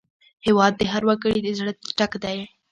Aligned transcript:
هېواد 0.45 0.73
د 0.77 0.81
هر 0.91 1.03
وګړي 1.09 1.39
د 1.43 1.49
زړه 1.59 1.71
ټک 1.97 2.11
دی. 2.23 2.37